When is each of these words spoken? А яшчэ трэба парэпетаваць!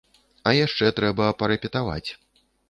А 0.51 0.53
яшчэ 0.59 0.89
трэба 1.01 1.27
парэпетаваць! 1.43 2.09